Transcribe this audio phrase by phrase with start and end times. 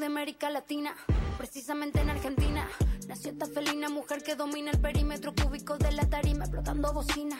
[0.00, 0.94] de América Latina,
[1.36, 2.66] precisamente en Argentina.
[3.06, 7.36] Nació esta felina mujer que domina el perímetro cúbico de la tarima, explotando bocina,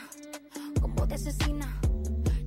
[0.78, 1.80] con voz de asesina.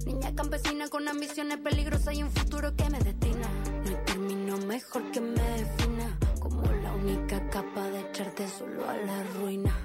[0.06, 3.48] Niña campesina con ambiciones peligrosas y un futuro que me destina.
[3.84, 8.96] No hay término mejor que me defina, como la única capa de echarte solo a
[8.96, 9.76] la ruina.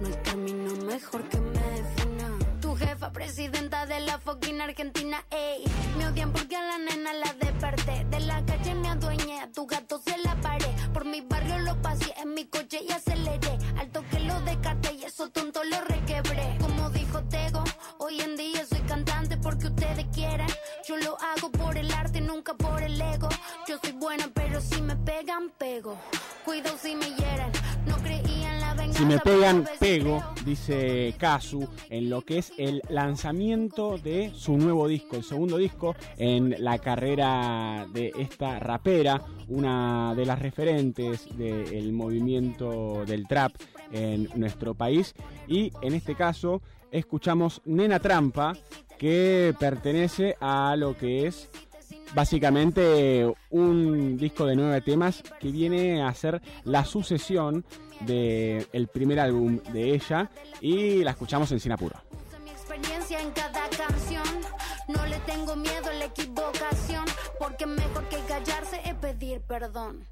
[0.00, 2.38] No hay término mejor que me defina.
[2.60, 5.62] Tu jefa, presidenta de la fucking Argentina, ey.
[5.98, 7.32] Me odian porque a la nena la
[7.84, 10.66] De la calle me adueñé, tu gato se la paré.
[10.92, 13.58] Por mi barrio lo pasé, en mi coche y aceleré.
[13.78, 16.56] Alto que lo descarté y eso tonto lo requebré.
[16.60, 17.62] Como dijo Tego,
[17.98, 20.48] hoy en día soy cantante porque ustedes quieren.
[20.88, 23.28] Yo lo hago por el arte, nunca por el ego.
[23.68, 25.96] Yo soy buena, pero si me pegan, pego.
[28.96, 34.88] Si me pegan, pego, dice Kazu, en lo que es el lanzamiento de su nuevo
[34.88, 41.92] disco, el segundo disco en la carrera de esta rapera, una de las referentes del
[41.92, 43.52] movimiento del trap
[43.92, 45.14] en nuestro país.
[45.46, 48.54] Y en este caso escuchamos Nena Trampa,
[48.98, 51.50] que pertenece a lo que es
[52.14, 57.64] básicamente un disco de nueve temas que viene a ser la sucesión
[58.00, 61.96] del el primer álbum de ella y la escuchamos en Sinapuro.
[62.44, 64.24] Mi experiencia en cada canción.
[64.88, 67.04] No le tengo miedo a la equivocación.
[67.38, 70.06] Porque mejor que callarse es pedir perdón.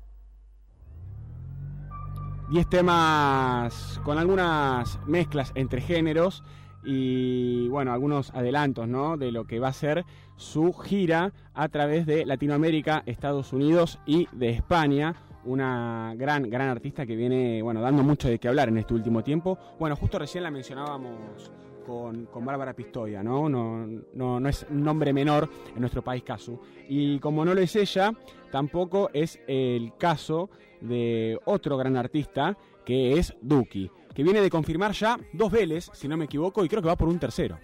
[2.51, 6.42] 10 temas con algunas mezclas entre géneros
[6.84, 9.16] y bueno, algunos adelantos, ¿no?
[9.16, 10.04] De lo que va a ser
[10.36, 15.14] su gira a través de Latinoamérica, Estados Unidos y de España.
[15.44, 19.22] Una gran, gran artista que viene, bueno, dando mucho de qué hablar en este último
[19.22, 19.58] tiempo.
[19.78, 21.52] Bueno, justo recién la mencionábamos
[21.86, 23.48] con, con Bárbara Pistoia, ¿no?
[23.48, 26.58] No, no, no es nombre menor en nuestro país, Casu.
[26.88, 28.12] Y como no lo es ella,
[28.50, 30.48] tampoco es el caso
[30.80, 36.08] de otro gran artista que es Duki, que viene de confirmar ya dos Vélez, si
[36.08, 37.58] no me equivoco, y creo que va por un tercero.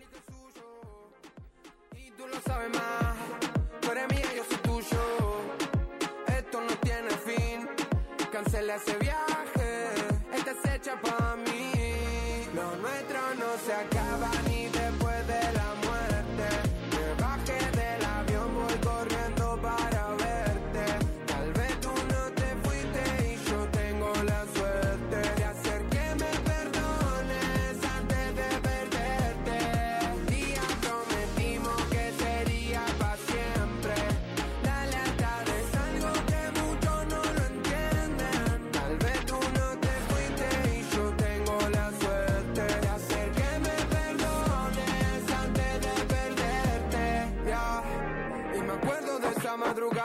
[8.32, 9.94] Cancela ese viaje.
[10.32, 11.49] Esta para mí.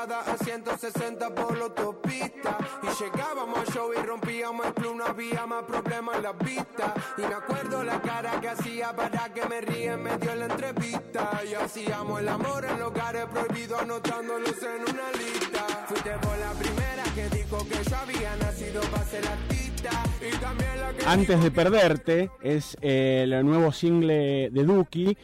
[0.05, 2.57] Madrugada a 160 por la autopista.
[2.83, 6.93] Y llegábamos al show y rompíamos el club, no había más problemas en la vista.
[7.17, 10.45] Y me acuerdo la cara que hacía para que me ríe en medio de la
[10.45, 11.41] entrevista.
[11.49, 15.65] Y hacíamos el amor en lugares prohibidos, anotándolos en una lista.
[15.87, 19.91] Fuiste por la primera que dijo que yo había nacido para ser artista.
[20.21, 25.17] Y también la que Antes de perderte es el nuevo single de Duki,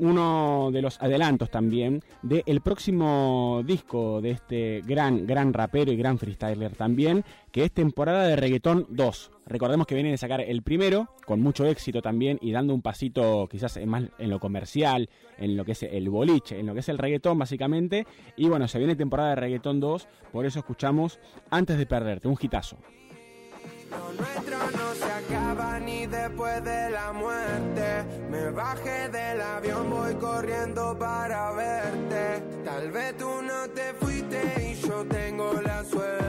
[0.00, 6.18] uno de los adelantos también del próximo disco de este gran, gran rapero y gran
[6.18, 9.30] freestyler también, que es temporada de Reggaetón 2.
[9.46, 13.48] Recordemos que viene de sacar el primero, con mucho éxito también, y dando un pasito
[13.50, 16.88] quizás más en lo comercial, en lo que es el boliche, en lo que es
[16.88, 18.06] el reggaetón básicamente.
[18.36, 21.18] Y bueno, se viene temporada de Reggaetón 2, por eso escuchamos
[21.50, 22.76] Antes de perderte, un hitazo.
[24.76, 28.04] No se acaba ni después de la muerte.
[28.30, 32.42] Me bajé del avión, voy corriendo para verte.
[32.64, 36.19] Tal vez tú no te fuiste y yo tengo la suerte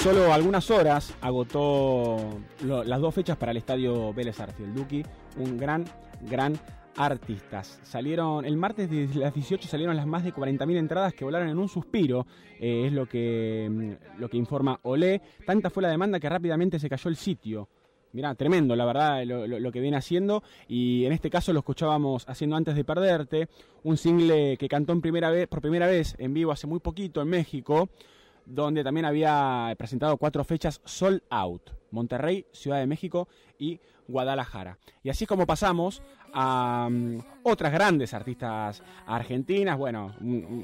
[0.00, 2.16] solo algunas horas agotó
[2.64, 4.74] las dos fechas para el estadio Vélez Arfield.
[4.74, 5.02] Duki,
[5.36, 5.84] un gran,
[6.22, 6.58] gran
[6.96, 7.62] artista.
[7.62, 11.58] Salieron, el martes de las 18 salieron las más de 40.000 entradas que volaron en
[11.58, 12.26] un suspiro,
[12.58, 15.20] eh, es lo que, mm, lo que informa Olé.
[15.46, 17.68] Tanta fue la demanda que rápidamente se cayó el sitio.
[18.12, 20.42] Mirá, tremendo, la verdad, lo, lo- lo que viene haciendo.
[20.66, 23.48] Y en este caso lo escuchábamos haciendo antes de perderte.
[23.84, 27.22] Un single que cantó en primera vez, por primera vez en vivo hace muy poquito
[27.22, 27.88] en México
[28.46, 31.70] donde también había presentado cuatro fechas sold out.
[31.90, 33.28] Monterrey, Ciudad de México
[33.58, 34.78] y Guadalajara.
[35.02, 36.02] Y así es como pasamos
[36.32, 40.14] a mm, otras grandes artistas argentinas, bueno,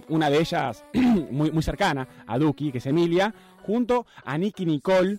[0.09, 5.19] una de ellas muy, muy cercana a Duki, que es Emilia, junto a Nicky Nicole,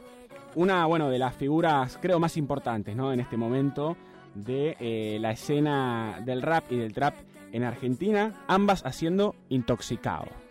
[0.55, 3.13] una bueno, de las figuras creo más importantes ¿no?
[3.13, 3.97] en este momento
[4.33, 7.15] de eh, la escena del rap y del trap
[7.51, 10.46] en Argentina, ambas haciendo Intoxicado.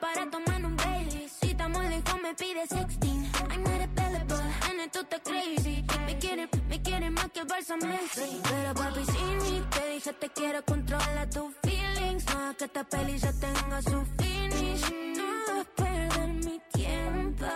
[0.00, 1.28] Para tomar un baby.
[1.40, 3.30] Si estamos lejos me pide sexting.
[3.50, 5.84] I'm not available, and esto está crazy.
[6.06, 8.40] Me quiere, me quiere más que el Barça Messi.
[8.42, 12.24] Pero papi, si te dije te quiero controlar tus feelings.
[12.26, 14.84] No que esta peli ya tenga su finish.
[15.16, 17.46] No es perder mi tiempo.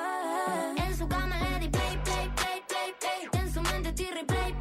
[0.77, 3.41] En su cama le di play, play, play, play, play.
[3.41, 4.52] En su mente estoy replay,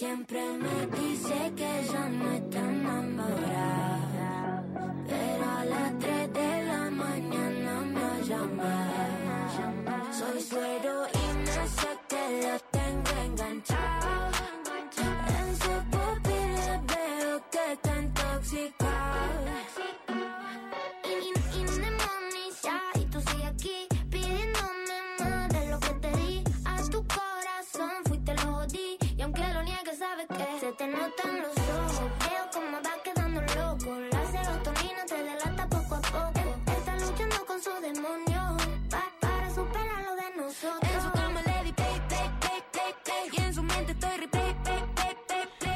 [0.00, 4.64] Siempre me dice que ya no está enamorada.
[5.06, 8.88] Pero a las 3 de la mañana me llama.
[10.10, 10.56] Soy su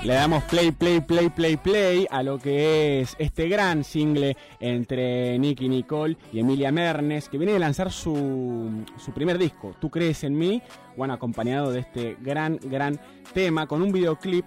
[0.05, 5.39] Le damos play, play, play, play, play a lo que es este gran single entre
[5.39, 10.23] Nicky Nicole y Emilia Mernes, que viene de lanzar su, su primer disco, Tú crees
[10.25, 10.61] en mí,
[10.99, 13.01] bueno, acompañado de este gran, gran
[13.33, 14.45] tema, con un videoclip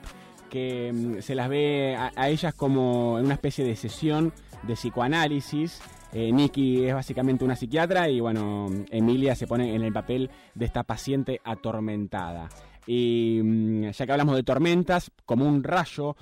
[0.51, 5.81] que mm, se las ve a, ellas como en una especie de sesión de psicoanálisis.
[6.13, 10.65] Eh, Nicky es básicamente una psiquiatra y bueno, Emilia se pone en el papel de
[10.65, 12.48] esta paciente atormentada.
[12.87, 16.15] Y mm, ya que hablamos de tormentas, como un rayo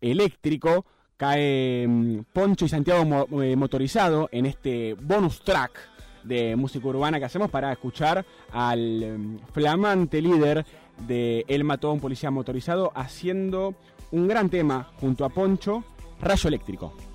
[0.00, 0.84] eléctrico,
[1.16, 5.72] cae mm, Poncho y Santiago eh, motorizado en este bonus track
[6.24, 10.64] de música urbana que hacemos para escuchar al mm, flamante líder
[11.06, 13.74] de El mató a un policía motorizado haciendo
[14.10, 15.84] un gran tema junto a Poncho,
[16.20, 17.09] Rayo Eléctrico.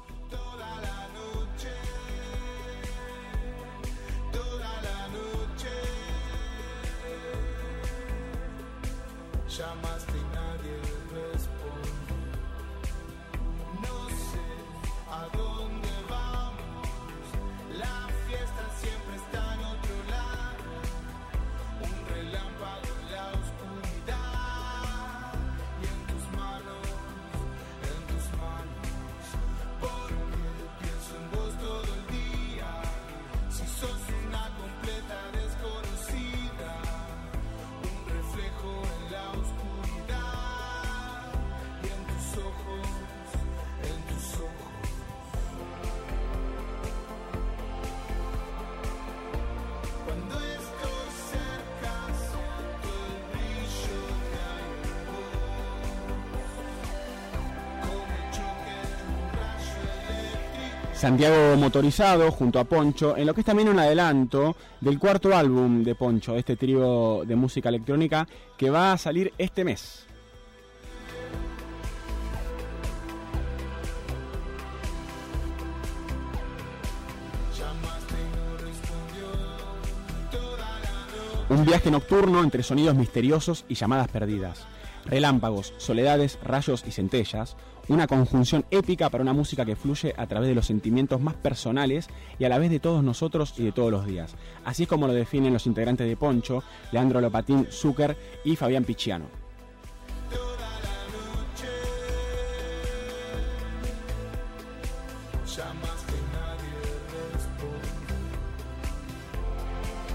[60.96, 65.84] Santiago motorizado junto a Poncho, en lo que es también un adelanto del cuarto álbum
[65.84, 68.26] de Poncho, este trío de música electrónica
[68.58, 70.08] que va a salir este mes.
[81.50, 84.66] Un viaje nocturno entre sonidos misteriosos y llamadas perdidas.
[85.06, 87.56] Relámpagos, soledades, rayos y centellas.
[87.88, 92.08] Una conjunción épica para una música que fluye a través de los sentimientos más personales
[92.40, 94.36] y a la vez de todos nosotros y de todos los días.
[94.64, 99.26] Así es como lo definen los integrantes de Poncho, Leandro Lopatín Zucker y Fabián Picciano.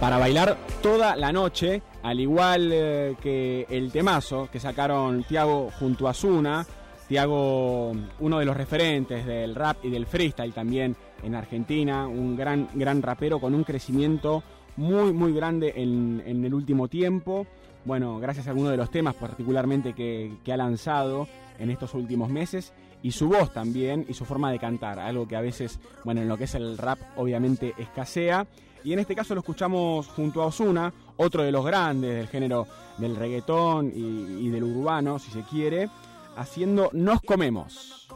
[0.01, 6.09] Para bailar toda la noche, al igual eh, que el temazo que sacaron Tiago junto
[6.09, 6.67] a Zuna.
[7.11, 7.91] Tiago,
[8.21, 13.03] uno de los referentes del rap y del freestyle también en Argentina, un gran, gran
[13.03, 14.45] rapero con un crecimiento
[14.77, 17.49] muy, muy grande en, en el último tiempo.
[17.85, 21.27] Bueno, gracias a algunos de los temas particularmente que, que ha lanzado
[21.59, 25.35] en estos últimos meses y su voz también y su forma de cantar, algo que
[25.35, 28.47] a veces, bueno, en lo que es el rap obviamente escasea.
[28.85, 32.69] Y en este caso lo escuchamos junto a Osuna, otro de los grandes del género
[32.99, 35.89] del reggaetón y, y del urbano, si se quiere,
[36.37, 38.09] haciendo Nos Comemos.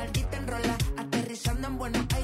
[0.00, 0.76] Maldita enrola.
[0.96, 2.19] Aterrizando en buenos aires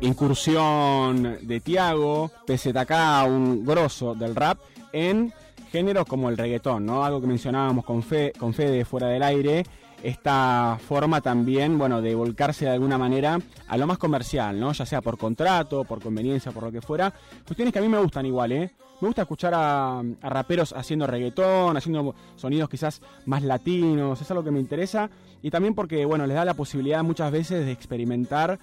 [0.00, 4.58] incursión de Tiago, PZK, un grosso del rap,
[4.92, 5.32] en
[5.70, 7.04] géneros como el reggaetón, ¿no?
[7.04, 9.64] Algo que mencionábamos con, Fe, con Fede fuera del aire,
[10.02, 14.72] esta forma también, bueno, de volcarse de alguna manera a lo más comercial, ¿no?
[14.72, 17.12] Ya sea por contrato, por conveniencia, por lo que fuera.
[17.46, 18.70] Cuestiones que a mí me gustan igual, ¿eh?
[19.00, 24.44] Me gusta escuchar a, a raperos haciendo reggaetón, haciendo sonidos quizás más latinos, es algo
[24.44, 25.10] que me interesa.
[25.42, 28.58] Y también porque, bueno, les da la posibilidad muchas veces de experimentar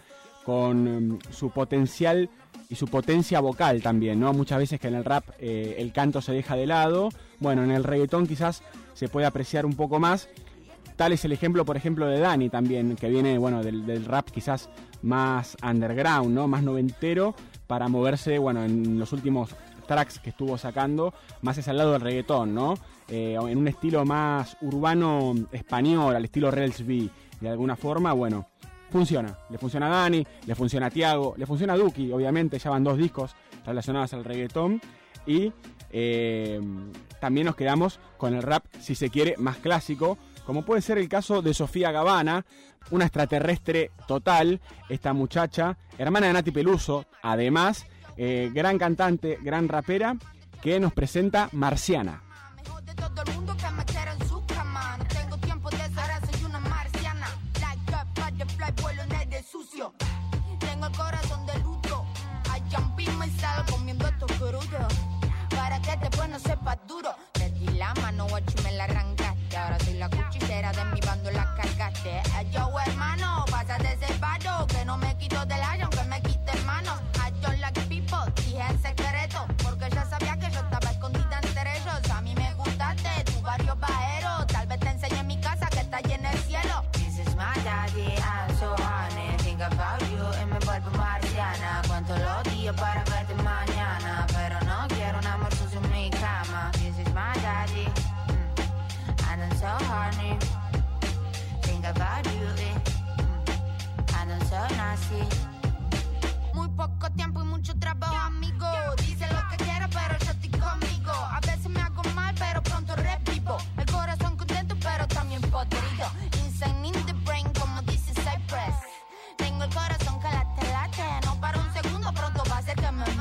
[0.46, 2.30] con em, su potencial
[2.70, 4.34] y su potencia vocal también, ¿no?
[4.34, 7.10] Muchas veces que en el rap eh, el canto se deja de lado,
[7.40, 10.30] bueno, en el reggaetón quizás se puede apreciar un poco más.
[10.96, 14.30] Tal es el ejemplo, por ejemplo, de Dani también, que viene, bueno, del, del rap
[14.30, 14.70] quizás
[15.02, 16.48] más underground, ¿no?
[16.48, 17.36] Más noventero,
[17.68, 19.56] para moverse, bueno, en los últimos
[19.88, 22.76] tracks que estuvo sacando, más es al lado del reggaetón, ¿no?
[23.08, 27.10] Eh, en un estilo más urbano español, al estilo Rels B,
[27.42, 28.48] de alguna forma, bueno,
[28.94, 29.36] funciona.
[29.50, 32.84] Le funciona a Dani, le funciona a Tiago, le funciona a Duki, obviamente, ya van
[32.84, 33.36] dos discos
[33.66, 34.80] relacionados al reggaetón.
[35.26, 35.52] Y
[35.90, 36.62] eh,
[37.20, 41.10] también nos quedamos con el rap, si se quiere, más clásico, como puede ser el
[41.10, 42.46] caso de Sofía Gavana,
[42.92, 50.18] una extraterrestre total, esta muchacha, hermana de Nati Peluso, además, eh, gran cantante, gran rapera,
[50.62, 52.22] que nos presenta Marciana.
[66.34, 67.16] No sepa duro.
[67.32, 69.56] Te di la mano, y me la arrancaste.
[69.56, 72.22] Ahora soy la cuchillera de mi bando, la cargaste.
[72.52, 72.63] Yo,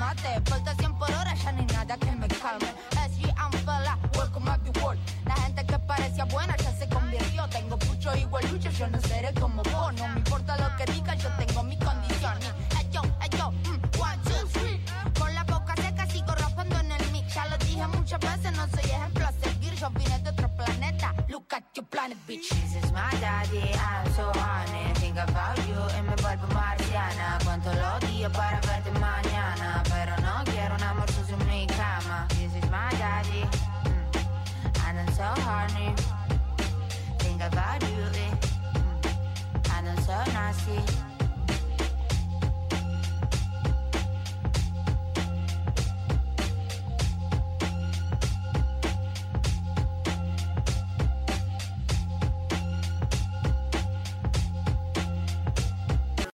[0.03, 0.41] mate.
[0.51, 2.71] Vuelta 100 por hora, ya ni nada que me calme.
[3.07, 4.99] SG and fella, welcome to the world.
[5.27, 7.49] La gente que parecía buena ya se convirtió.
[7.49, 9.93] Tengo mucho igual lucha, yo no seré como vos.
[9.99, 12.37] No me importa lo que digas, yo tengo mi condición.
[12.77, 13.79] Hey yo, hey yo, mm,
[14.09, 14.77] one, two, three.
[15.19, 17.35] Con la boca seca sigo raspando en el mix.
[17.35, 19.75] Ya lo dije muchas veces, no soy ejemplo a seguir.
[19.75, 21.15] Yo vine de otro planeta.
[21.29, 22.49] Look at your planet, bitch.
[22.49, 24.93] This is my daddy, I'm so honey.
[25.01, 27.39] Think about you y me vuelvo marciana.
[27.45, 28.61] Cuento los días para